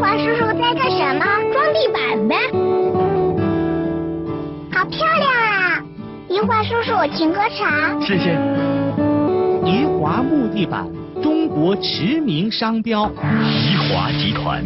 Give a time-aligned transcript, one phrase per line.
[0.00, 1.24] 华叔叔在干什么？
[1.52, 2.34] 装地板呗。
[4.72, 5.84] 好漂亮啊！
[6.26, 8.00] 怡华叔叔请喝茶。
[8.00, 8.32] 谢谢。
[9.62, 10.88] 怡华木地板
[11.22, 13.10] 中国驰名商标。
[13.10, 14.64] 怡华集团。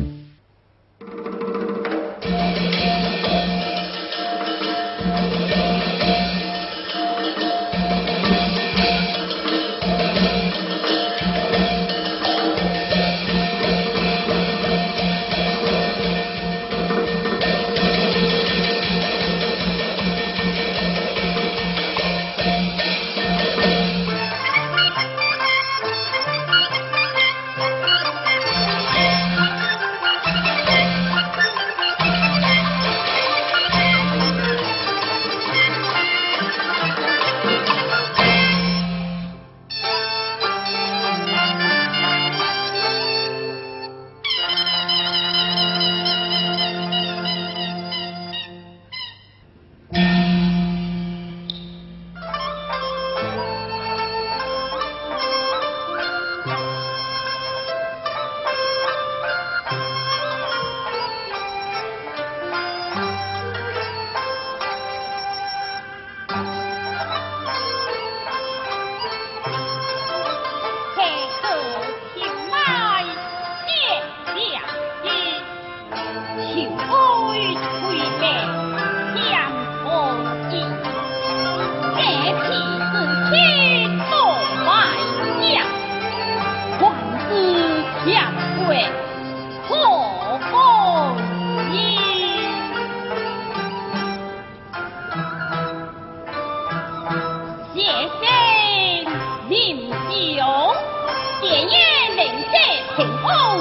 [102.97, 103.54] 很棒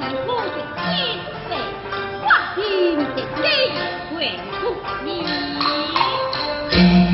[0.00, 0.46] 帝王
[3.14, 3.44] 的地
[4.16, 4.40] 位
[4.82, 5.28] 皇帝的
[6.70, 7.09] 尊